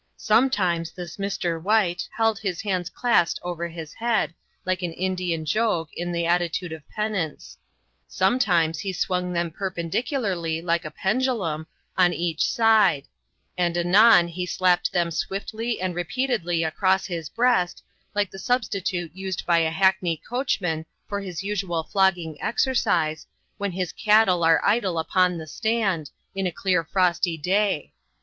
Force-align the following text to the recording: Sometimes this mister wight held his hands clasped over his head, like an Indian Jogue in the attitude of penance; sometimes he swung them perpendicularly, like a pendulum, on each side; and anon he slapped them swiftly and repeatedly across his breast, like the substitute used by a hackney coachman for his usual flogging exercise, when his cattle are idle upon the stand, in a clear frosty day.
Sometimes 0.17 0.89
this 0.91 1.19
mister 1.19 1.59
wight 1.59 2.09
held 2.17 2.39
his 2.39 2.59
hands 2.61 2.89
clasped 2.89 3.39
over 3.43 3.67
his 3.67 3.93
head, 3.93 4.33
like 4.65 4.81
an 4.81 4.93
Indian 4.93 5.45
Jogue 5.45 5.89
in 5.93 6.11
the 6.11 6.25
attitude 6.25 6.71
of 6.71 6.81
penance; 6.89 7.55
sometimes 8.07 8.79
he 8.79 8.93
swung 8.93 9.31
them 9.31 9.51
perpendicularly, 9.51 10.59
like 10.59 10.85
a 10.85 10.89
pendulum, 10.89 11.67
on 11.99 12.13
each 12.13 12.43
side; 12.49 13.03
and 13.55 13.77
anon 13.77 14.27
he 14.27 14.43
slapped 14.47 14.91
them 14.91 15.11
swiftly 15.11 15.79
and 15.79 15.93
repeatedly 15.93 16.63
across 16.63 17.05
his 17.05 17.29
breast, 17.29 17.83
like 18.15 18.31
the 18.31 18.39
substitute 18.39 19.13
used 19.15 19.45
by 19.45 19.59
a 19.59 19.69
hackney 19.69 20.17
coachman 20.27 20.83
for 21.07 21.21
his 21.21 21.43
usual 21.43 21.83
flogging 21.83 22.41
exercise, 22.41 23.27
when 23.59 23.71
his 23.73 23.93
cattle 23.93 24.43
are 24.43 24.65
idle 24.65 24.97
upon 24.97 25.37
the 25.37 25.45
stand, 25.45 26.09
in 26.33 26.47
a 26.47 26.51
clear 26.51 26.83
frosty 26.83 27.37
day. 27.37 27.93